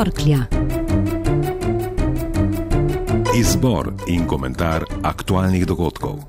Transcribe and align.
torklja. 0.00 0.38
Izbor 3.36 3.92
in 4.08 4.26
komentar 4.26 4.84
aktualnih 5.02 5.66
dogodkov. 5.66 6.22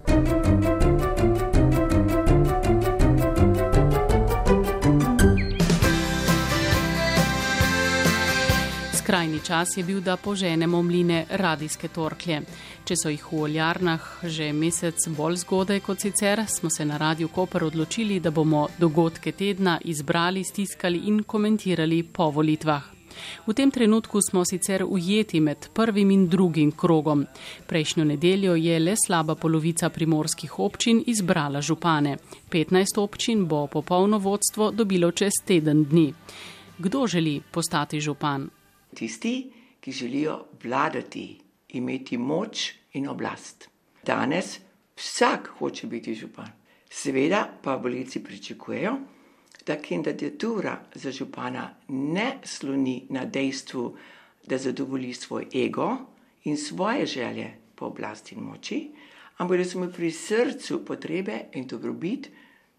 Skrajni 8.94 9.40
čas 9.40 9.78
je 9.78 9.84
bil, 9.84 10.02
da 10.02 10.18
poženemo 10.18 10.82
mline 10.82 11.26
radijske 11.30 11.88
torklje. 11.88 12.42
Če 12.84 12.96
so 13.00 13.10
jih 13.10 13.24
v 13.32 13.44
oljarnah 13.48 14.14
že 14.24 14.52
mesec 14.54 15.08
bolj 15.16 15.46
zgodaj 15.46 15.80
kot 15.80 16.00
sicer, 16.00 16.44
smo 16.48 16.70
se 16.70 16.86
na 16.86 16.98
Radiu 16.98 17.32
Koper 17.32 17.64
odločili, 17.64 18.20
da 18.20 18.32
bomo 18.32 18.68
dogodke 18.78 19.32
tedna 19.32 19.80
izbrali, 19.86 20.44
stiskali 20.44 21.08
in 21.08 21.24
komentirali 21.24 22.04
po 22.04 22.34
volitvah. 22.36 23.01
V 23.48 23.54
tem 23.54 23.72
trenutku 23.72 24.22
smo 24.22 24.46
sicer 24.46 24.86
ujeti 24.88 25.40
med 25.40 25.68
prvim 25.74 26.12
in 26.12 26.28
drugim 26.28 26.72
krogom. 26.72 27.26
Prejšnjo 27.68 28.04
nedeljo 28.04 28.56
je 28.56 28.80
le 28.80 28.96
slaba 29.06 29.36
polovica 29.36 29.90
primorskih 29.90 30.60
občin 30.60 31.04
izbrala 31.08 31.62
župane. 31.62 32.18
15 32.50 33.00
občin 33.00 33.46
bo 33.48 33.68
popolno 33.68 34.18
vodstvo 34.18 34.72
dobilo 34.72 35.12
čez 35.12 35.34
teden 35.46 35.84
dni. 35.84 36.14
Kdo 36.78 37.08
želi 37.08 37.42
postati 37.52 38.00
župan? 38.00 38.50
tisti, 38.96 39.52
ki 39.80 39.92
želijo 39.92 40.46
vladati, 40.64 41.40
imeti 41.70 42.18
moč 42.18 42.72
in 42.94 43.08
oblast. 43.08 43.70
Danes 44.06 44.60
vsak 44.96 45.52
hoče 45.58 45.88
biti 45.88 46.16
župan. 46.16 46.48
Seveda 46.90 47.48
pa 47.64 47.76
volilci 47.76 48.24
pričakujejo, 48.24 48.98
da 49.66 49.76
kandidatura 49.82 50.80
za 50.96 51.12
župana 51.12 51.70
ne 51.88 52.38
sloni 52.44 53.06
na 53.10 53.26
dejstvu, 53.26 53.98
da 54.48 54.58
zadovolji 54.58 55.14
svoj 55.14 55.48
ego 55.66 55.98
in 56.44 56.58
svoje 56.58 57.06
želje 57.06 57.54
po 57.76 57.86
oblasti 57.86 58.36
in 58.36 58.42
moči, 58.42 58.90
ampak 59.38 59.58
da 59.58 59.66
so 59.66 59.80
mu 59.80 59.92
pri 59.92 60.12
srcu 60.12 60.86
potrebe 60.86 61.40
in 61.54 61.68
dobrobit 61.68 62.30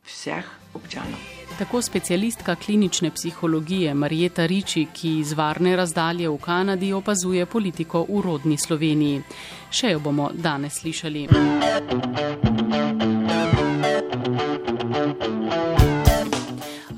vseh 0.04 0.44
občanov. 0.74 1.18
Tako 1.58 1.82
specialistka 1.82 2.54
klinične 2.54 3.10
psihologije 3.10 3.94
Marjeta 3.94 4.46
Riči, 4.46 4.86
ki 4.94 5.18
iz 5.18 5.32
varne 5.32 5.76
razdalje 5.76 6.28
v 6.28 6.38
Kanadi 6.38 6.92
opazuje 6.92 7.46
politiko 7.46 8.06
v 8.08 8.20
rodni 8.24 8.58
Sloveniji. 8.58 9.22
Še 9.70 9.92
jo 9.92 10.00
bomo 10.00 10.30
danes 10.34 10.80
slišali. 10.80 11.28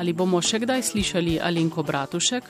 Ali 0.05 0.13
bomo 0.13 0.37
še 0.45 0.59
kdaj 0.61 0.83
slišali 0.85 1.39
Alenko 1.41 1.81
Bratušek? 1.81 2.49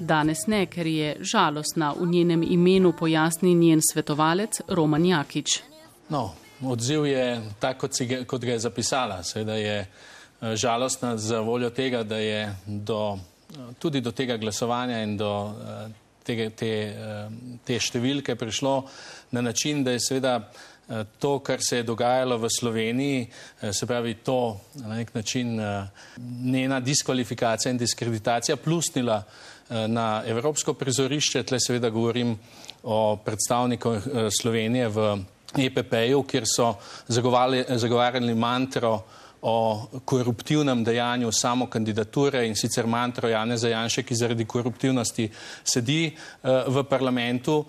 Danes 0.00 0.46
ne, 0.48 0.62
ker 0.72 0.88
je 0.88 1.10
žalostna 1.20 1.90
v 1.98 2.06
njenem 2.08 2.40
imenu 2.48 2.94
pojasni 2.96 3.50
njen 3.54 3.82
svetovalec 3.84 4.62
Roman 4.72 5.04
Jakič. 5.04 5.58
No, 6.08 6.22
odziv 6.64 7.04
je 7.04 7.26
tak, 7.60 7.76
kot, 7.82 8.00
ga, 8.08 8.22
kot 8.24 8.40
ga 8.40 8.54
je 8.54 8.62
zapisala. 8.64 9.18
Seveda 9.20 9.58
je 9.60 9.76
eh, 9.84 10.56
žalostna 10.56 11.18
za 11.20 11.42
voljo 11.44 11.68
tega, 11.76 12.00
da 12.08 12.22
je 12.24 12.40
do, 12.64 13.18
eh, 13.52 13.68
tudi 13.78 14.00
do 14.00 14.16
tega 14.16 14.40
glasovanja 14.40 15.02
in 15.04 15.18
do 15.20 15.34
eh, 15.52 15.86
tega, 16.24 16.48
te, 16.56 16.72
te 17.68 17.76
številke 17.84 18.32
prišlo 18.40 18.78
na 19.36 19.44
način, 19.44 19.84
da 19.84 19.92
je 19.92 20.00
seveda 20.08 20.38
to, 21.18 21.38
kar 21.38 21.62
se 21.62 21.76
je 21.76 21.82
dogajalo 21.82 22.38
v 22.38 22.48
Sloveniji, 22.58 23.26
se 23.72 23.86
pravi 23.86 24.14
to 24.14 24.60
na 24.74 24.96
nek 24.96 25.14
način 25.14 25.60
njena 26.44 26.80
diskvalifikacija 26.80 27.70
in 27.72 27.78
diskreditacija 27.78 28.56
plusnila 28.56 29.22
na 29.70 30.22
evropsko 30.26 30.74
prizorišče. 30.74 31.42
Tle 31.42 31.60
seveda 31.60 31.90
govorim 31.90 32.38
o 32.82 33.16
predstavniku 33.16 33.96
Slovenije 34.40 34.88
v 34.88 35.18
EPP-ju, 35.56 36.22
kjer 36.22 36.44
so 36.56 36.74
zagovarjali 37.08 38.34
mantro 38.34 39.02
o 39.46 39.86
koruptivnem 40.04 40.84
dejanju 40.84 41.32
samo 41.32 41.66
kandidature 41.66 42.46
in 42.46 42.54
sicer 42.56 42.86
mantro 42.86 43.28
Jane 43.28 43.56
Zajanše, 43.56 44.02
ki 44.02 44.16
zaradi 44.16 44.44
koruptivnosti 44.44 45.28
sedi 45.64 46.16
v 46.42 46.84
parlamentu 46.88 47.64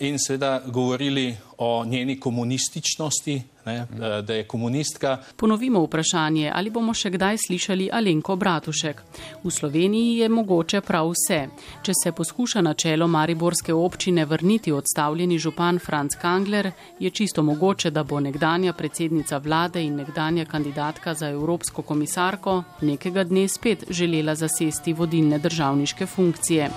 in 0.00 0.18
seveda 0.18 0.60
govorili 0.66 1.36
o 1.58 1.84
njeni 1.84 2.20
komunističnosti, 2.20 3.42
ne, 3.66 3.86
da 4.22 4.34
je 4.34 4.44
komunistka. 4.44 5.18
Ponovimo 5.36 5.80
vprašanje, 5.80 6.52
ali 6.54 6.70
bomo 6.70 6.94
še 6.94 7.10
kdaj 7.10 7.38
slišali 7.46 7.88
Alenko 7.92 8.36
Bratušek. 8.36 9.02
V 9.44 9.50
Sloveniji 9.50 10.18
je 10.18 10.28
mogoče 10.28 10.80
prav 10.80 11.10
vse. 11.10 11.40
Če 11.82 11.92
se 12.02 12.12
poskuša 12.12 12.62
na 12.62 12.74
čelo 12.74 13.08
Mariborske 13.08 13.74
občine 13.74 14.24
vrniti 14.24 14.72
odstavljeni 14.72 15.38
župan 15.38 15.78
Franz 15.78 16.16
Kangler, 16.20 16.70
je 17.00 17.10
čisto 17.10 17.42
mogoče, 17.42 17.90
da 17.90 18.04
bo 18.04 18.20
nekdanja 18.20 18.72
predsednica 18.72 19.38
vlade 19.38 19.82
in 19.82 19.96
nekdanja 19.96 20.44
kandidatka 20.44 21.14
za 21.14 21.30
evropsko 21.30 21.82
komisarko 21.82 22.62
nekega 22.80 23.24
dne 23.24 23.48
spet 23.48 23.84
želela 23.90 24.34
zasesti 24.34 24.92
vodilne 24.92 25.38
državniške 25.38 26.06
funkcije. 26.06 26.70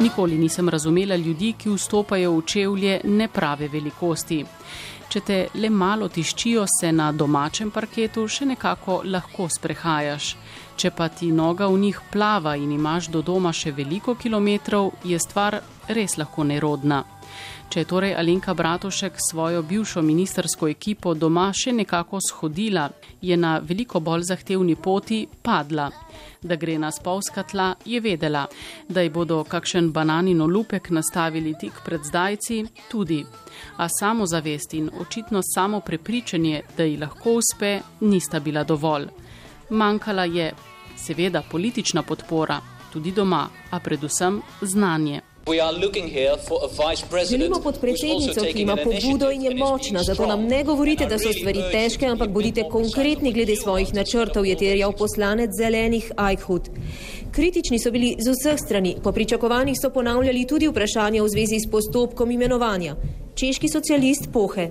Nikoli 0.00 0.38
nisem 0.38 0.68
razumela 0.68 1.16
ljudi, 1.16 1.54
ki 1.58 1.70
vstopajo 1.70 2.32
v 2.36 2.42
čevlje 2.44 3.00
neprave 3.04 3.68
velikosti. 3.68 4.42
Če 5.08 5.20
te 5.20 5.38
le 5.54 5.70
malo 5.70 6.08
tiščijo, 6.12 6.66
se 6.68 6.90
na 6.92 7.06
domačem 7.12 7.70
parketu 7.72 8.26
še 8.28 8.44
nekako 8.50 8.98
lahko 9.08 9.48
sprehajaš. 9.48 10.34
Če 10.76 10.90
pa 10.92 11.08
ti 11.08 11.30
noga 11.32 11.70
v 11.72 11.80
njih 11.86 12.00
plava 12.12 12.56
in 12.60 12.76
imaš 12.76 13.08
do 13.08 13.22
doma 13.22 13.54
še 13.56 13.72
veliko 13.72 14.18
kilometrov, 14.20 14.92
je 15.04 15.18
stvar 15.18 15.62
res 15.88 16.18
lahko 16.20 16.44
nerodna. 16.44 17.04
Če 17.68 17.82
je 17.82 17.88
torej 17.90 18.14
Alenka 18.14 18.54
Bratošek 18.54 19.16
svojo 19.30 19.62
bivšo 19.62 20.02
ministersko 20.02 20.68
ekipo 20.68 21.14
doma 21.14 21.48
še 21.52 21.72
nekako 21.74 22.20
shodila, 22.22 22.86
je 23.20 23.36
na 23.36 23.58
veliko 23.58 24.00
bolj 24.00 24.22
zahtevni 24.30 24.76
poti 24.76 25.26
padla. 25.42 25.88
Da 26.42 26.56
gre 26.56 26.78
na 26.78 26.92
spolska 26.94 27.42
tla, 27.42 27.72
je 27.84 28.00
vedela, 28.00 28.46
da 28.88 29.02
ji 29.02 29.10
bodo 29.10 29.42
kakšen 29.44 29.90
bananin 29.92 30.40
olupek 30.46 30.90
nastavili 30.94 31.56
tik 31.60 31.82
pred 31.84 32.06
zdajci, 32.06 32.62
tudi. 32.90 33.24
A 33.82 33.88
samozavest 33.90 34.74
in 34.78 34.90
očitno 35.00 35.42
samo 35.42 35.80
prepričanje, 35.80 36.62
da 36.76 36.84
ji 36.84 36.96
lahko 37.02 37.40
uspe, 37.40 37.80
nista 38.00 38.40
bila 38.40 38.64
dovolj. 38.64 39.10
Manjkala 39.70 40.24
je, 40.24 40.52
seveda, 40.96 41.42
politična 41.50 42.02
podpora, 42.02 42.60
tudi 42.92 43.12
doma, 43.12 43.48
a 43.70 43.80
predvsem 43.80 44.42
znanje. 44.62 45.35
Želimo 47.28 47.60
podpredsednico, 47.62 48.40
ki 48.52 48.62
ima 48.62 48.76
pobudo 48.76 49.30
in 49.30 49.42
je 49.42 49.54
močna, 49.54 50.02
zato 50.02 50.26
nam 50.26 50.42
ne 50.46 50.64
govorite, 50.64 51.06
da 51.06 51.18
so 51.18 51.32
stvari 51.32 51.60
težke, 51.72 52.06
ampak 52.06 52.30
bodite 52.30 52.64
konkretni 52.70 53.32
glede 53.32 53.56
svojih 53.56 53.94
načrtov, 53.94 54.46
je 54.46 54.56
terjal 54.56 54.92
poslanec 54.92 55.50
zelenih 55.58 56.10
Eichhut. 56.30 56.68
Kritični 57.32 57.78
so 57.78 57.90
bili 57.90 58.16
z 58.18 58.34
vseh 58.34 58.58
strani, 58.58 58.96
po 59.02 59.12
pričakovanjih 59.12 59.76
so 59.82 59.90
ponavljali 59.90 60.46
tudi 60.46 60.68
vprašanja 60.68 61.22
v 61.22 61.28
zvezi 61.28 61.60
s 61.60 61.70
postopkom 61.70 62.30
imenovanja. 62.30 62.96
Češki 63.34 63.68
socialist 63.68 64.28
Pohe. 64.32 64.70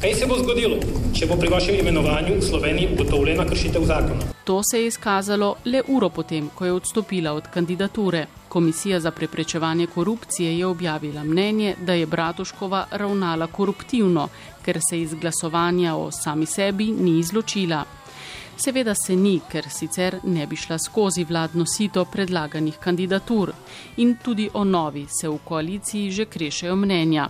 Kaj 0.00 0.14
se 0.14 0.26
bo 0.26 0.34
zgodilo, 0.38 0.80
če 1.14 1.26
bo 1.26 1.36
pri 1.36 1.48
vašem 1.48 1.78
imenovanju 1.78 2.34
v 2.40 2.42
Sloveniji 2.42 2.88
ugotovljena 2.92 3.46
kršitev 3.46 3.84
zakona? 3.84 4.34
To 4.44 4.58
se 4.70 4.80
je 4.80 4.86
izkazalo 4.86 5.54
le 5.64 5.82
uro 5.88 6.10
potem, 6.10 6.50
ko 6.54 6.64
je 6.64 6.72
odstopila 6.72 7.32
od 7.32 7.46
kandidature. 7.54 8.26
Komisija 8.48 9.00
za 9.00 9.10
preprečevanje 9.10 9.86
korupcije 9.86 10.58
je 10.58 10.66
objavila 10.66 11.24
mnenje, 11.24 11.74
da 11.86 11.92
je 11.92 12.06
Bratuškova 12.06 12.86
ravnala 12.90 13.46
koruptivno, 13.46 14.28
ker 14.64 14.80
se 14.90 15.00
iz 15.00 15.14
glasovanja 15.14 15.94
o 15.96 16.10
sami 16.10 16.46
sebi 16.46 16.86
ni 16.92 17.18
izločila. 17.18 17.84
Seveda 18.56 18.94
se 18.94 19.16
ni, 19.16 19.40
ker 19.52 19.68
sicer 19.70 20.18
ne 20.24 20.46
bi 20.46 20.56
šla 20.56 20.78
skozi 20.78 21.24
vladno 21.24 21.66
sito 21.66 22.04
predlaganih 22.04 22.78
kandidatur. 22.78 23.52
In 23.96 24.16
tudi 24.24 24.50
o 24.54 24.64
novi 24.64 25.06
se 25.20 25.28
v 25.28 25.38
koaliciji 25.44 26.10
že 26.10 26.24
krešejo 26.24 26.76
mnenja 26.76 27.28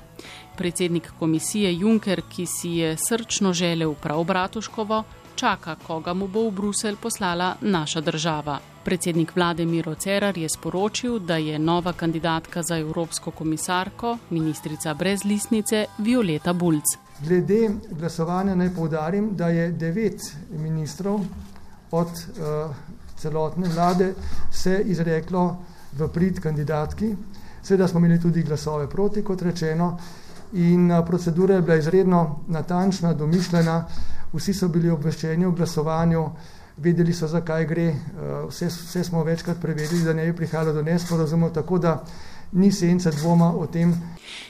predsednik 0.57 1.11
komisije 1.19 1.75
Juncker, 1.75 2.23
ki 2.37 2.47
si 2.47 2.69
je 2.69 2.97
srčno 2.97 3.53
želel 3.53 3.95
prav 3.95 4.25
Bratuškovo, 4.25 5.05
čaka, 5.37 5.77
koga 5.87 6.15
mu 6.15 6.29
bo 6.29 6.49
v 6.49 6.55
Bruselj 6.55 6.97
poslala 6.97 7.55
naša 7.61 8.01
država. 8.01 8.59
Predsednik 8.85 9.37
vlade 9.37 9.67
Miro 9.67 9.95
Cerar 9.95 10.39
je 10.39 10.49
sporočil, 10.49 11.19
da 11.19 11.37
je 11.37 11.59
nova 11.59 11.93
kandidatka 11.93 12.63
za 12.63 12.79
evropsko 12.79 13.31
komisarko, 13.31 14.17
ministrica 14.31 14.95
brez 14.95 15.25
listnice 15.25 15.87
Violeta 15.99 16.53
Bulc. 16.53 16.97
Glede 17.21 17.71
glasovanja 17.91 18.55
naj 18.55 18.75
povdarim, 18.75 19.31
da 19.37 19.49
je 19.49 19.73
devet 19.73 20.21
ministrov 20.51 21.21
od 21.91 22.09
uh, 22.09 22.77
celotne 23.17 23.69
vlade 23.69 24.15
se 24.53 24.83
izreklo 24.85 25.57
v 25.99 26.09
prid 26.09 26.41
kandidatki. 26.41 27.15
Seveda 27.63 27.89
smo 27.89 27.99
imeli 27.99 28.21
tudi 28.21 28.43
glasove 28.43 28.91
proti, 28.91 29.25
kot 29.25 29.43
rečeno, 29.43 29.97
in 30.53 30.93
procedura 31.07 31.55
je 31.55 31.63
bila 31.63 31.77
izredno 31.77 32.41
natančna, 32.49 33.15
domišljena, 33.15 33.85
vsi 34.33 34.55
so 34.55 34.69
bili 34.69 34.91
obveščeni 34.91 35.47
o 35.47 35.51
glasovanju, 35.51 36.31
vedeli 36.77 37.13
so, 37.13 37.29
zakaj 37.29 37.67
gre, 37.67 37.95
vse, 38.49 38.67
vse 38.67 39.05
smo 39.05 39.25
večkrat 39.25 39.61
preverili, 39.61 40.05
da 40.05 40.13
ne 40.13 40.27
bi 40.27 40.37
prihajalo 40.37 40.73
do 40.73 40.83
nesporazumov, 40.83 41.53
tako 41.53 41.79
da 41.79 42.03
ni 42.53 42.73
sence 42.73 43.11
dvoma 43.11 43.53
o 43.57 43.67
tem. 43.67 43.95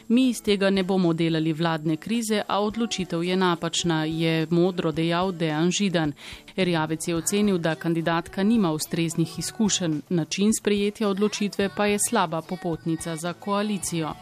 Mi 0.09 0.29
iz 0.29 0.43
tega 0.43 0.71
ne 0.71 0.83
bomo 0.83 1.13
delali 1.13 1.53
vladne 1.53 1.97
krize, 1.97 2.43
a 2.49 2.61
odločitev 2.61 3.23
je 3.25 3.37
napačna, 3.37 4.05
je 4.05 4.47
modro 4.51 4.93
dejal 4.93 5.33
Dejan 5.33 5.71
Židan. 5.71 6.13
Erjavec 6.57 7.09
je 7.09 7.17
ocenil, 7.17 7.59
da 7.59 7.75
kandidatka 7.75 8.43
nima 8.43 8.73
ustreznih 8.73 9.39
izkušenj, 9.39 10.01
način 10.09 10.53
sprejetja 10.61 11.09
odločitve 11.09 11.71
pa 11.77 11.87
je 11.87 11.99
slaba 12.09 12.43
popotnica 12.43 13.17
za 13.17 13.33
koalicijo. 13.33 14.15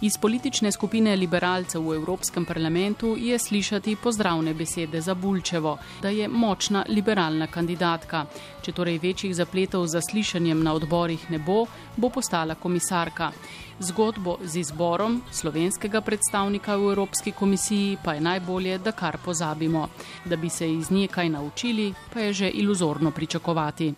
Iz 0.00 0.18
politične 0.18 0.70
skupine 0.72 1.16
liberalcev 1.16 1.82
v 1.82 1.96
Evropskem 1.96 2.44
parlamentu 2.44 3.16
je 3.18 3.38
slišati 3.38 3.96
pozdravne 3.96 4.54
besede 4.54 5.00
za 5.00 5.14
Bulčevo, 5.14 5.78
da 6.02 6.08
je 6.08 6.28
močna 6.28 6.84
liberalna 6.88 7.46
kandidatka. 7.46 8.26
Če 8.62 8.72
torej 8.72 9.00
večjih 9.02 9.34
zapletov 9.34 9.86
z 9.86 9.98
zaslišanjem 9.98 10.62
na 10.62 10.74
odborih 10.78 11.24
ne 11.30 11.38
bo, 11.38 11.64
bo 11.96 12.10
postala 12.14 12.54
komisarka. 12.54 13.32
Zgodbo 13.80 14.38
z 14.44 14.60
izborom 14.62 15.18
slovenskega 15.30 16.00
predstavnika 16.00 16.76
v 16.76 16.92
Evropski 16.92 17.32
komisiji 17.32 17.98
pa 18.04 18.14
je 18.14 18.20
najbolje, 18.20 18.78
da 18.78 18.92
kar 18.92 19.18
pozabimo. 19.24 19.88
Da 20.24 20.36
bi 20.36 20.48
se 20.48 20.70
iz 20.72 20.90
nje 20.90 21.08
kaj 21.08 21.28
naučili, 21.28 21.94
pa 22.14 22.20
je 22.20 22.32
že 22.32 22.50
iluzorno 22.54 23.10
pričakovati. 23.10 23.94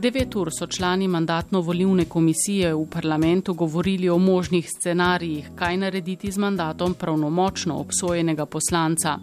Devet 0.00 0.34
ur 0.36 0.48
so 0.48 0.66
člani 0.66 1.08
mandatno-volivne 1.08 2.04
komisije 2.08 2.74
v 2.74 2.86
parlamentu 2.90 3.54
govorili 3.54 4.08
o 4.08 4.18
možnih 4.18 4.68
scenarijih, 4.70 5.50
kaj 5.54 5.76
narediti 5.76 6.30
z 6.32 6.38
mandatom 6.38 6.94
pravnomočno 6.94 7.76
obsojenega 7.76 8.46
poslanca. 8.46 9.18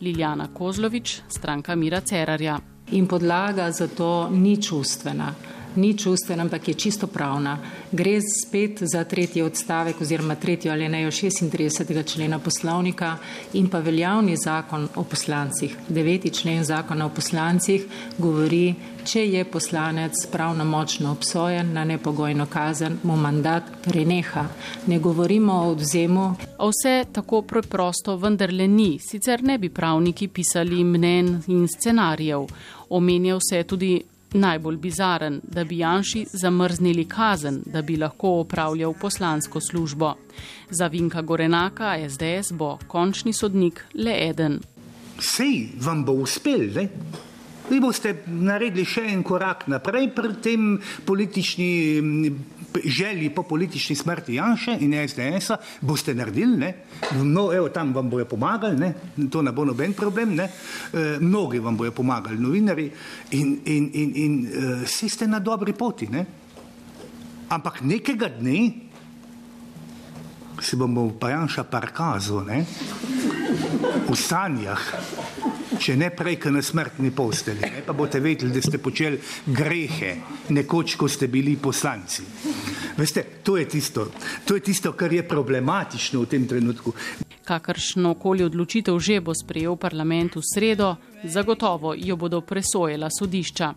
Liljana 0.00 0.48
Kozlovič, 0.54 1.20
stranka 1.28 1.74
Mira 1.74 2.00
Cerarja. 2.00 2.58
In 2.92 3.06
podlaga 3.06 3.70
za 3.70 3.88
to 3.88 4.28
ni 4.30 4.62
čustvena 4.62 5.34
ni 5.76 5.98
čustvena, 5.98 6.42
ampak 6.42 6.68
je 6.68 6.74
čisto 6.74 7.06
pravna. 7.06 7.58
Gre 7.92 8.20
spet 8.20 8.82
za 8.82 9.04
tretji 9.04 9.42
odstavek 9.42 10.00
oziroma 10.00 10.34
tretjo 10.34 10.72
alinejo 10.72 11.10
36. 11.10 12.12
člena 12.12 12.38
poslovnika 12.38 13.16
in 13.52 13.68
pa 13.68 13.78
veljavni 13.78 14.36
zakon 14.36 14.88
o 14.94 15.04
poslancih. 15.04 15.76
Deveti 15.88 16.30
člen 16.30 16.64
zakona 16.64 17.06
o 17.06 17.10
poslancih 17.14 17.86
govori, 18.18 18.74
če 19.04 19.26
je 19.28 19.44
poslanec 19.44 20.26
pravno 20.32 20.64
močno 20.64 21.12
obsojen 21.12 21.72
na 21.72 21.84
nepogojno 21.84 22.46
kazen, 22.46 22.98
mu 23.02 23.16
mandat 23.16 23.62
preneha. 23.84 24.46
Ne 24.86 24.98
govorimo 24.98 25.52
o 25.52 25.70
odzemu. 25.70 26.34
Vse 26.58 27.04
tako 27.12 27.42
preprosto 27.42 28.16
vendarle 28.16 28.68
ni, 28.68 28.98
sicer 28.98 29.42
ne 29.42 29.58
bi 29.58 29.68
pravniki 29.68 30.28
pisali 30.28 30.84
mnen 30.84 31.42
in 31.46 31.68
scenarijev. 31.68 32.46
Omenjal 32.88 33.40
se 33.40 33.56
je 33.56 33.64
tudi 33.64 34.02
najbolj 34.34 34.76
bizaren, 34.76 35.40
da 35.42 35.64
bi 35.64 35.78
Janši 35.78 36.24
zamrznili 36.32 37.04
kazen, 37.08 37.62
da 37.66 37.82
bi 37.82 37.96
lahko 37.96 38.40
opravljal 38.40 38.94
poslansko 39.00 39.60
službo. 39.60 40.14
Za 40.70 40.86
Vinka 40.86 41.22
Gorenaka 41.22 41.96
SDS 42.08 42.52
bo 42.52 42.78
končni 42.86 43.32
sodnik 43.32 43.84
le 43.94 44.16
eden. 44.28 44.60
Sej 45.20 45.68
vam 45.80 46.04
bo 46.04 46.12
uspel, 46.12 46.68
ne? 46.74 46.88
Vi 47.64 47.80
boste 47.80 48.12
naredili 48.28 48.84
še 48.84 49.06
en 49.08 49.22
korak 49.24 49.64
naprej 49.72 50.10
pri 50.12 50.34
tem 50.44 50.74
politični 51.06 52.32
želji 52.84 53.30
po 53.30 53.42
politični 53.42 53.96
smrti 53.96 54.34
Janša 54.34 54.76
in 54.80 54.94
SDS-a, 55.08 55.56
boste 55.80 56.14
naredili, 56.14 56.56
ne? 56.56 56.74
No, 57.22 57.52
evo, 57.54 57.68
tam 57.68 57.94
vam 57.94 58.10
bojo 58.10 58.24
pomagali, 58.24 58.76
ne? 58.76 58.94
To 59.30 59.42
ne 59.42 59.52
bo 59.52 59.64
noben 59.64 59.94
problem, 59.94 60.34
ne? 60.34 60.48
E, 60.92 61.04
mnogi 61.20 61.58
vam 61.58 61.76
bojo 61.76 61.92
pomagali, 61.92 62.38
novinari 62.38 62.90
in, 63.30 63.60
in, 63.64 63.90
in, 63.94 64.12
in 64.14 64.34
e, 64.46 64.74
vsi 64.84 65.08
ste 65.08 65.26
na 65.26 65.38
dobri 65.38 65.72
poti, 65.72 66.08
ne? 66.10 66.26
Ampak 67.48 67.80
nekega 67.82 68.28
dne 68.28 68.72
si 70.60 70.76
bomo 70.76 71.10
pa 71.20 71.30
Janša 71.30 71.64
parkazil, 71.64 72.44
ne? 72.44 72.64
V 74.08 74.16
sanjah 74.16 74.80
če 75.78 75.96
ne 75.96 76.10
prej, 76.14 76.38
na 76.50 76.62
smrtni 76.62 77.10
posteli, 77.10 77.60
ne, 77.60 77.82
pa 77.86 77.92
boste 77.92 78.20
vedeli, 78.20 78.52
da 78.52 78.62
ste 78.62 78.78
počeli 78.78 79.18
grehe, 79.46 80.14
nekoč, 80.54 80.96
ko 80.96 81.08
ste 81.08 81.28
bili 81.28 81.56
poslanci. 81.56 82.22
Veste, 82.96 83.24
to 83.42 83.56
je 83.56 83.68
tisto, 83.68 84.08
to 84.44 84.54
je 84.54 84.60
tisto 84.60 84.92
kar 84.92 85.12
je 85.12 85.22
problematično 85.26 86.20
v 86.22 86.30
tem 86.30 86.46
trenutku. 86.46 86.94
Kakršno 87.44 88.14
koli 88.16 88.44
odločitev 88.44 88.96
že 88.96 89.20
bo 89.20 89.34
sprejel 89.36 89.76
parlament 89.76 90.36
v 90.36 90.42
sredo, 90.42 90.96
zagotovo 91.24 91.92
jo 91.92 92.16
bodo 92.16 92.40
presojala 92.40 93.10
sodišča. 93.12 93.74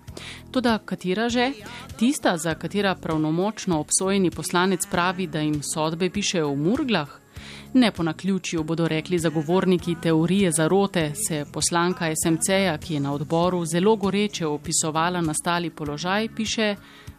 Toda 0.51 0.79
katera 0.79 1.27
že? 1.27 1.51
Tista, 1.99 2.37
za 2.37 2.55
katera 2.55 2.95
pravnomočno 2.95 3.79
obsojeni 3.79 4.31
poslanec 4.31 4.87
pravi, 4.87 5.27
da 5.27 5.43
jim 5.43 5.59
sodbe 5.59 6.09
pišejo 6.09 6.53
v 6.53 6.57
murglah? 6.57 7.26
Ne 7.73 7.91
po 7.91 8.03
naključju 8.03 8.63
bodo 8.63 8.87
rekli 8.87 9.19
zagovorniki 9.19 9.95
teorije 10.01 10.51
zarote, 10.51 11.11
se 11.27 11.45
poslanka 11.53 12.05
SMC-ja, 12.23 12.77
ki 12.77 12.93
je 12.93 12.99
na 12.99 13.13
odboru 13.13 13.65
zelo 13.65 13.95
goreče 13.95 14.47
opisovala 14.47 15.21
nastali 15.21 15.69
položaj, 15.69 16.29
piše 16.35 16.75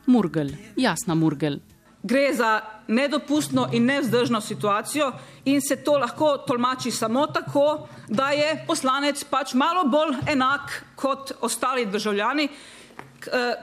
Murgel, 0.07 0.49
jasna 0.77 1.15
Murgel. 1.15 1.59
Gre 2.03 2.35
za 2.35 2.61
nedopustno 2.89 3.69
in 3.73 3.85
nevzdržno 3.85 4.41
situacijo 4.41 5.13
in 5.45 5.61
se 5.61 5.77
to 5.77 5.99
lahko 5.99 6.39
tolmači 6.47 6.91
samo 6.91 7.27
tako, 7.27 7.89
da 8.09 8.31
je 8.31 8.65
poslanec 8.67 9.25
pač 9.25 9.55
malo 9.55 9.85
bolj 9.89 10.17
enak 10.27 10.85
kot 10.97 11.33
ostali 11.41 11.87
državljani. 11.87 12.49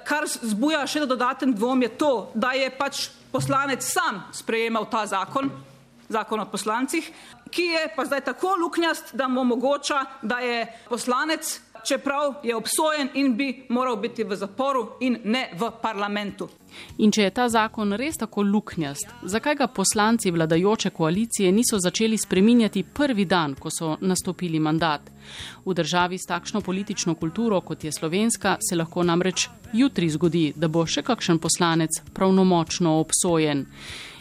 Kar 0.05 0.27
zbuja 0.41 0.87
še 0.87 1.05
dodaten 1.05 1.53
dvom 1.55 1.81
je 1.81 1.89
to, 1.97 2.31
da 2.35 2.51
je 2.51 2.69
pač 2.77 3.07
poslanec 3.31 3.83
sam 3.83 4.23
sprejemal 4.33 4.85
ta 4.91 5.05
zakon, 5.05 5.49
zakon 6.09 6.39
o 6.39 6.49
poslancih, 6.51 7.11
ki 7.49 7.61
je 7.61 7.87
pa 7.95 8.05
zdaj 8.05 8.21
tako 8.21 8.55
luknjast, 8.61 9.15
da 9.15 9.27
mu 9.27 9.41
omogoča, 9.41 10.05
da 10.21 10.39
je 10.39 10.65
poslanec, 10.89 11.61
čeprav 11.85 12.33
je 12.43 12.55
obsojen 12.55 13.09
in 13.13 13.35
bi 13.37 13.65
moral 13.69 13.95
biti 13.95 14.23
v 14.23 14.35
zaporu 14.35 14.89
in 14.99 15.19
ne 15.23 15.49
v 15.59 15.69
parlamentu. 15.81 16.49
In 16.97 17.11
če 17.11 17.27
je 17.27 17.31
ta 17.31 17.45
zakon 17.49 17.93
res 17.93 18.17
tako 18.17 18.43
luknjast, 18.43 19.07
zakaj 19.23 19.55
ga 19.55 19.67
poslanci 19.67 20.31
vladajoče 20.31 20.89
koalicije 20.89 21.51
niso 21.51 21.79
začeli 21.79 22.17
spreminjati 22.17 22.83
prvi 22.83 23.25
dan, 23.25 23.55
ko 23.55 23.69
so 23.71 23.95
nastopili 24.01 24.59
mandat? 24.59 25.11
V 25.65 25.73
državi 25.73 26.17
s 26.17 26.27
takšno 26.27 26.61
politično 26.61 27.15
kulturo, 27.15 27.61
kot 27.61 27.83
je 27.83 27.91
slovenska, 27.91 28.57
se 28.69 28.75
lahko 28.75 29.03
namreč 29.03 29.47
jutri 29.73 30.09
zgodi, 30.09 30.51
da 30.55 30.67
bo 30.67 30.85
še 30.85 31.03
kakšen 31.03 31.39
poslanec 31.39 32.01
pravnomočno 32.13 32.99
obsojen 32.99 33.65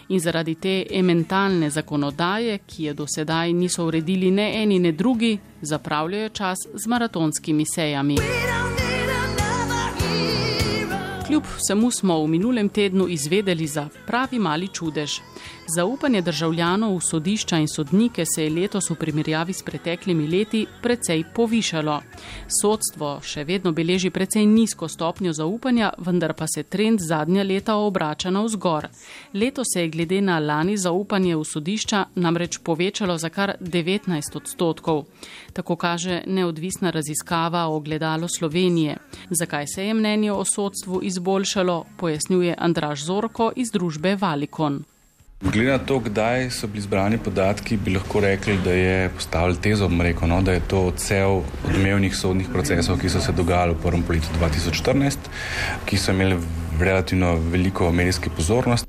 in 0.09 0.21
zaradi 0.21 0.55
te 0.55 0.87
ementalne 0.91 1.71
zakonodaje, 1.71 2.59
ki 2.67 2.85
je 2.85 2.95
do 2.95 3.07
sedaj 3.07 3.53
niso 3.53 3.87
uredili 3.87 4.31
ne 4.31 4.63
eni 4.63 4.79
ne 4.79 4.93
drugi, 4.93 5.39
zapravljajo 5.63 6.29
čas 6.29 6.59
z 6.75 6.87
maratonskimi 6.87 7.65
sejami. 7.75 8.17
Kljub 11.27 11.43
vsemu 11.57 11.91
smo 11.91 12.23
v 12.25 12.29
minulem 12.29 12.69
tednu 12.69 13.09
izvedeli 13.09 13.67
za 13.67 13.89
pravi 14.07 14.39
mali 14.39 14.69
čudež. 14.69 15.21
Zaupanje 15.77 16.21
državljanov 16.23 16.97
v 16.97 17.01
sodišča 17.01 17.59
in 17.59 17.69
sodnike 17.69 18.25
se 18.35 18.45
je 18.45 18.51
letos 18.51 18.91
v 18.91 18.95
primerjavi 18.95 19.53
s 19.53 19.63
preteklimi 19.63 20.27
leti 20.29 20.67
precej 20.83 21.25
povišalo. 21.35 22.01
Sodstvo 22.61 23.21
še 23.25 23.45
vedno 23.45 23.73
beleži 23.73 24.11
precej 24.11 24.47
nizko 24.47 24.89
stopnjo 24.89 25.33
zaupanja, 25.33 25.93
vendar 25.99 26.35
pa 26.35 26.47
se 26.47 26.63
trend 26.63 27.01
zadnja 27.01 27.43
leta 27.43 27.77
obrača 27.77 28.31
na 28.31 28.43
vzgor. 28.45 28.89
Leto 29.35 29.65
se 29.65 29.81
je 29.81 29.89
glede 29.89 30.21
na 30.21 30.39
lani 30.39 30.77
zaupanje 30.77 31.37
v 31.37 31.45
sodišča 31.45 32.05
namreč 32.15 32.59
povečalo 32.59 33.19
za 33.19 33.29
kar 33.29 33.57
19 33.61 34.37
odstotkov. 34.37 35.05
Tako 35.53 35.77
kaže 35.77 36.23
neodvisna 36.27 36.91
raziskava 36.91 37.67
o 37.69 37.81
gledalo 37.81 38.29
Slovenije. 38.29 38.97
Zakaj 39.31 39.67
se 39.67 39.87
je 39.87 39.95
mnenje 39.95 40.33
o 40.33 40.45
sodstvu 40.45 41.01
izboljšalo, 41.03 41.85
pojasnjuje 41.97 42.55
Andraž 42.59 43.05
Zorko 43.05 43.53
iz 43.57 43.71
družbe 43.73 44.17
Valikon. 44.17 44.85
Glede 45.53 45.71
na 45.71 45.79
to, 45.79 45.99
kdaj 46.01 46.51
so 46.51 46.67
bili 46.67 46.81
zbrani 46.81 47.19
podatki, 47.19 47.77
bi 47.77 47.93
lahko 47.93 48.21
rekli, 48.21 48.57
da 48.65 48.73
je 48.73 49.09
postavil 49.13 49.57
tezo, 49.61 49.91
rekel, 50.01 50.29
no, 50.29 50.43
da 50.43 50.53
je 50.53 50.61
to 50.69 50.93
cel 50.97 51.43
odmevnih 51.69 52.17
sodnih 52.17 52.49
procesov, 52.53 52.97
ki 53.01 53.09
so 53.13 53.21
se 53.21 53.33
dogajali 53.33 53.75
v 53.75 53.83
prvem 53.83 54.03
poletju 54.03 54.39
2014, 54.41 55.29
ki 55.85 55.99
so 56.01 56.13
imeli 56.17 56.39
relativno 56.81 57.35
veliko 57.37 57.93
medijske 57.93 58.31
pozornosti. 58.37 58.89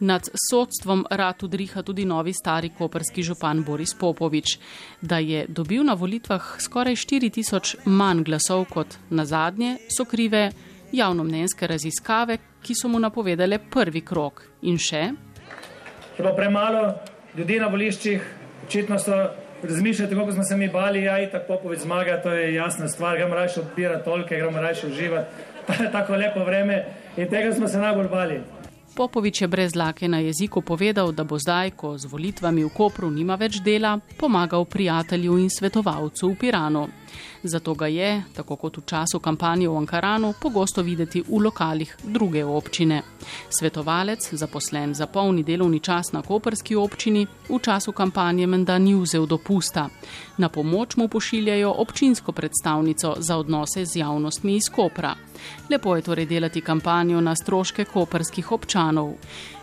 Nad 0.00 0.28
sodstvom 0.50 1.04
rad 1.10 1.42
udriha 1.42 1.82
tudi 1.82 2.04
novi 2.04 2.32
stari 2.32 2.70
koperski 2.78 3.22
župan 3.22 3.62
Boris 3.64 3.94
Popovič. 3.94 4.58
Da 5.00 5.18
je 5.18 5.44
dobil 5.48 5.84
na 5.84 5.94
volitvah 5.94 6.56
skoraj 6.58 6.96
4000 6.96 7.76
manj 7.84 8.24
glasov 8.24 8.64
kot 8.64 8.96
na 9.10 9.24
zadnje, 9.24 9.76
so 9.96 10.04
krive 10.04 10.50
javnomnenjske 10.92 11.66
raziskave, 11.66 12.38
ki 12.62 12.74
so 12.74 12.88
mu 12.88 12.98
napovedale 12.98 13.58
prvi 13.70 14.00
krok. 14.00 14.42
In 14.62 14.78
še, 14.78 15.10
je 16.18 16.24
pa 16.24 16.32
premalo 16.36 16.94
ljudi 17.36 17.58
na 17.60 17.66
voliščih, 17.66 18.24
očitno 18.66 18.98
so 18.98 19.28
razmišljate, 19.62 20.14
kako 20.14 20.32
smo 20.32 20.44
se 20.44 20.56
mi 20.56 20.68
bali, 20.68 21.02
ja, 21.02 21.30
tako 21.30 21.44
popovič 21.48 21.80
zmaga, 21.80 22.22
to 22.22 22.32
je 22.32 22.54
jasna 22.54 22.88
stvar, 22.88 23.16
gremo 23.16 23.34
raje 23.34 23.48
odpirati 23.56 24.04
tolke, 24.04 24.36
gremo 24.36 24.60
raje 24.60 24.86
uživati, 24.86 25.26
pa 25.66 25.74
je 25.84 25.92
tako 25.92 26.16
lepo 26.16 26.44
vreme 26.44 26.84
in 27.16 27.28
tega 27.28 27.52
smo 27.52 27.68
se 27.68 27.78
najbolj 27.78 28.08
bali. 28.08 28.40
Popovič 28.94 29.40
je 29.40 29.48
brez 29.48 29.74
lake 29.76 30.08
na 30.08 30.18
jeziku 30.18 30.60
povedal, 30.60 31.12
da 31.12 31.24
bo 31.24 31.38
zdaj, 31.38 31.70
ko 31.70 31.96
z 31.98 32.04
volitvami 32.04 32.64
v 32.64 32.68
Kopru 32.76 33.08
nima 33.10 33.38
več 33.40 33.62
dela, 33.64 33.96
pomagal 34.20 34.68
prijatelju 34.68 35.38
in 35.40 35.48
svetovalcu 35.48 36.28
v 36.28 36.36
Piranu. 36.36 36.88
Zato 37.42 37.74
ga 37.74 37.86
je, 37.88 38.22
tako 38.36 38.56
kot 38.56 38.76
v 38.76 38.84
času 38.86 39.18
kampanje 39.18 39.68
v 39.68 39.76
Ankaranu, 39.80 40.34
pogosto 40.36 40.82
videti 40.82 41.24
v 41.24 41.40
lokalih 41.40 41.96
druge 42.04 42.44
občine. 42.44 43.02
Svetovalec, 43.48 44.28
zaposlen 44.32 44.94
za 44.94 45.06
polni 45.06 45.42
delovni 45.42 45.80
čas 45.80 46.12
na 46.12 46.22
koperski 46.22 46.76
občini, 46.76 47.26
v 47.48 47.58
času 47.58 47.92
kampanje 47.92 48.46
menda 48.46 48.78
ni 48.78 48.94
vzel 48.94 49.26
dopusta. 49.26 49.88
Na 50.36 50.48
pomoč 50.48 50.96
mu 50.96 51.08
pošiljajo 51.08 51.74
občinsko 51.80 52.32
predstavnico 52.32 53.16
za 53.18 53.36
odnose 53.36 53.84
z 53.84 53.96
javnostmi 54.04 54.56
iz 54.56 54.68
Kopra. 54.68 55.16
Lepo 55.70 55.96
je 55.96 56.02
torej 56.02 56.26
delati 56.26 56.60
kampanjo 56.60 57.20
na 57.20 57.36
stroške 57.36 57.84
koperskih 57.84 58.52
občanov. 58.52 59.14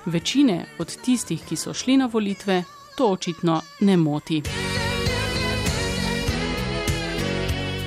Večine 0.06 0.66
od 0.80 0.98
tistih, 1.02 1.42
ki 1.50 1.56
so 1.56 1.74
šli 1.74 1.98
na 1.98 2.06
volitve, 2.06 2.64
to 2.98 3.12
očitno 3.12 3.62
ne 3.80 3.98
moti. 3.98 4.42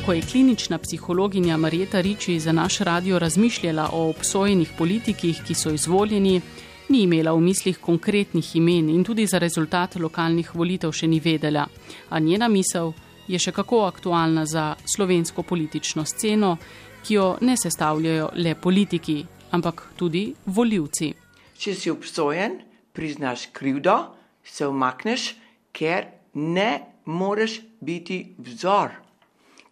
Ko 0.07 0.13
je 0.13 0.23
klinična 0.23 0.79
psihologinja 0.79 1.57
Marjeta 1.57 2.01
Riči 2.01 2.41
za 2.41 2.53
naš 2.53 2.79
radio 2.79 3.19
razmišljala 3.19 3.91
o 3.93 4.09
obsojenih 4.11 4.71
politikih, 4.79 5.43
ki 5.47 5.55
so 5.55 5.71
izvoljeni, 5.71 6.41
ni 6.89 7.03
imela 7.03 7.33
v 7.33 7.41
mislih 7.41 7.79
konkretnih 7.79 8.57
imen 8.57 8.89
in 8.91 9.05
tudi 9.05 9.27
za 9.27 9.39
rezultat 9.39 9.97
lokalnih 9.97 10.55
volitev 10.55 10.93
še 10.93 11.07
ni 11.07 11.21
vedela. 11.21 11.67
A 12.09 12.19
njena 12.19 12.49
misel 12.49 12.93
je 13.29 13.39
še 13.39 13.53
kako 13.53 13.85
aktualna 13.87 14.47
za 14.47 14.75
slovensko 14.97 15.43
politično 15.43 16.05
sceno, 16.05 16.57
ki 17.03 17.15
jo 17.15 17.37
ne 17.41 17.57
sestavljajo 17.57 18.31
le 18.35 18.55
politiki, 18.55 19.25
ampak 19.51 19.83
tudi 19.97 20.33
voljivci. 20.47 21.13
Če 21.59 21.75
si 21.75 21.91
obsojen, 21.91 22.61
priznaš 22.93 23.49
krivdo, 23.53 23.97
se 24.45 24.67
umakneš, 24.67 25.33
ker 25.73 26.07
ne 26.35 26.71
moreš 27.05 27.61
biti 27.81 28.35
vzor. 28.39 28.97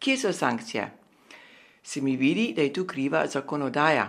Kje 0.01 0.17
so 0.17 0.33
sankcije? 0.33 0.87
Se 1.83 2.01
mi 2.01 2.17
vidi, 2.17 2.53
da 2.57 2.63
je 2.63 2.73
tu 2.73 2.85
kriva 2.87 3.27
zakonodaja. 3.27 4.07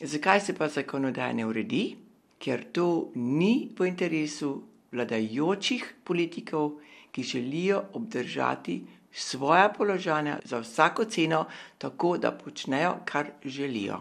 Zakaj 0.00 0.40
se 0.40 0.54
pa 0.54 0.68
zakonodaja 0.68 1.32
ne 1.32 1.46
uredi? 1.46 1.96
Ker 2.38 2.64
to 2.72 3.10
ni 3.14 3.70
po 3.76 3.84
interesu 3.84 4.52
vladajočih 4.92 5.84
politikov, 6.04 6.78
ki 7.12 7.22
želijo 7.22 7.82
obdržati 7.92 8.82
svoja 9.12 9.68
položanja 9.68 10.38
za 10.44 10.58
vsako 10.58 11.04
ceno, 11.04 11.44
tako 11.78 12.18
da 12.18 12.32
počnejo, 12.32 12.94
kar 13.04 13.30
želijo. 13.44 14.00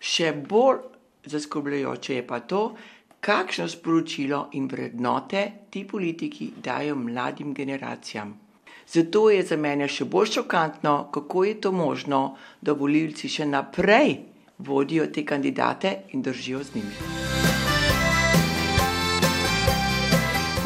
Še 0.00 0.32
bolj 0.32 0.78
zaskrbljujoče 1.24 2.14
je 2.14 2.26
pa 2.26 2.40
to, 2.40 2.76
kakšno 3.20 3.68
sporočilo 3.68 4.48
in 4.52 4.68
vrednote 4.70 5.52
ti 5.70 5.86
politiki 5.88 6.50
dajo 6.62 6.96
mladim 6.96 7.54
generacijam. 7.54 8.36
Zato 8.86 9.30
je 9.30 9.42
za 9.42 9.56
mene 9.56 9.88
še 9.88 10.04
bolj 10.04 10.30
šokantno, 10.38 11.08
kako 11.12 11.44
je 11.44 11.60
to 11.60 11.72
možno, 11.72 12.36
da 12.60 12.72
volilci 12.72 13.28
še 13.28 13.46
naprej 13.50 14.20
vodijo 14.58 15.06
te 15.06 15.26
kandidate 15.26 15.96
in 16.14 16.22
držijo 16.22 16.62
z 16.62 16.74
njimi. 16.74 17.55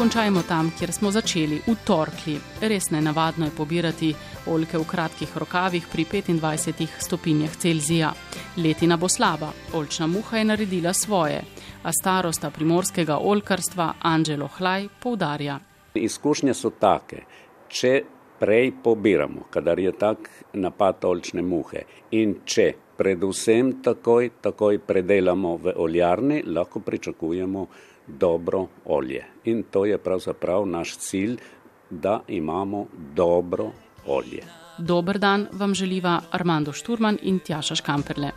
Končajmo 0.01 0.41
tam, 0.47 0.71
kjer 0.79 0.89
smo 0.91 1.11
začeli, 1.13 1.59
v 1.67 1.73
torkli. 1.85 2.33
Res 2.65 2.87
ne 2.89 3.03
navadno 3.05 3.45
je 3.45 3.51
pobirati 3.53 4.07
oljke 4.49 4.79
v 4.81 4.85
kratkih 4.89 5.35
rokavih 5.37 5.85
pri 5.91 6.05
25 6.05 6.95
stopinjah 7.05 7.53
Celzija. 7.55 8.09
Letina 8.57 8.97
bo 8.97 9.05
slaba, 9.09 9.51
oljčna 9.73 10.07
muha 10.07 10.37
je 10.37 10.45
naredila 10.45 10.93
svoje, 10.93 11.43
a 11.83 11.93
starosta 11.93 12.49
primorskega 12.49 13.17
oljkarstva 13.17 13.93
Angelo 14.01 14.49
Hlaj 14.57 14.87
poudarja. 15.03 15.59
Izkušnje 15.93 16.53
so 16.53 16.73
take, 16.79 17.21
če 17.69 18.01
prej 18.39 18.73
pobiramo, 18.83 19.45
kadar 19.53 19.79
je 19.79 19.91
tak 19.91 20.29
napad 20.53 21.05
olčne 21.05 21.45
muhe 21.45 21.85
in 22.11 22.39
če 22.45 22.73
predvsem 22.97 23.83
takoj, 23.83 24.31
takoj 24.41 24.79
predelamo 24.79 25.55
v 25.57 25.77
oljarni, 25.77 26.41
lahko 26.45 26.79
pričakujemo 26.79 27.67
dobro 28.19 28.67
olje. 28.85 29.25
In 29.43 29.63
to 29.63 29.85
je 29.85 29.97
pravzaprav 29.97 30.65
naš 30.65 30.97
cilj, 30.97 31.37
da 31.89 32.21
imamo 32.27 32.85
dobro 33.15 33.71
olje. 34.07 34.43
Dober 34.77 35.19
dan 35.19 35.47
vam 35.51 35.73
želiva 35.73 36.21
Armando 36.31 36.73
Šturman 36.73 37.17
in 37.21 37.39
Tjaša 37.39 37.75
Škamperle. 37.75 38.31